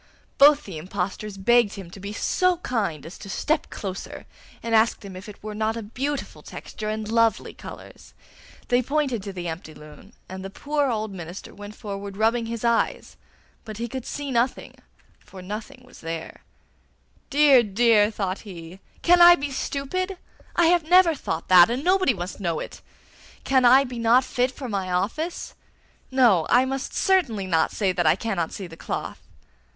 Both 0.39 0.63
the 0.63 0.79
impostors 0.79 1.37
begged 1.37 1.73
him 1.73 1.91
to 1.91 1.99
be 1.99 2.11
so 2.11 2.57
kind 2.57 3.05
as 3.05 3.19
to 3.19 3.29
step 3.29 3.69
closer, 3.69 4.25
and 4.63 4.73
asked 4.73 5.05
him 5.05 5.15
if 5.15 5.29
it 5.29 5.43
were 5.43 5.53
not 5.53 5.77
a 5.77 5.83
beautiful 5.83 6.41
texture 6.41 6.89
and 6.89 7.07
lovely 7.07 7.53
colours. 7.53 8.15
They 8.69 8.81
pointed 8.81 9.21
to 9.21 9.31
the 9.31 9.47
empty 9.47 9.75
loom, 9.75 10.13
and 10.27 10.43
the 10.43 10.49
poor 10.49 10.89
old 10.89 11.11
minister 11.13 11.53
went 11.53 11.75
forward 11.75 12.17
rubbing 12.17 12.47
his 12.47 12.65
eyes; 12.65 13.15
but 13.63 13.77
he 13.77 13.87
could 13.87 14.03
see 14.07 14.31
nothing, 14.31 14.73
for 15.19 15.39
there 15.43 15.43
was 15.45 15.49
nothing 15.49 15.91
there. 16.01 16.41
'Dear, 17.29 17.61
dear!' 17.61 18.09
thought 18.09 18.39
he, 18.39 18.79
'can 19.03 19.21
I 19.21 19.35
be 19.35 19.51
stupid? 19.51 20.17
I 20.55 20.65
have 20.65 20.83
never 20.89 21.13
thought 21.13 21.47
that, 21.49 21.69
and 21.69 21.83
nobody 21.83 22.15
must 22.15 22.39
know 22.39 22.59
it! 22.59 22.81
Can 23.43 23.65
I 23.65 23.83
be 23.83 23.99
not 23.99 24.23
fit 24.23 24.49
for 24.51 24.67
my 24.67 24.91
office? 24.91 25.53
No, 26.09 26.47
I 26.49 26.65
must 26.65 26.95
certainly 26.95 27.45
not 27.45 27.71
say 27.71 27.91
that 27.91 28.07
I 28.07 28.15
cannot 28.15 28.51
see 28.51 28.65
the 28.65 28.75
cloth! 28.75 29.21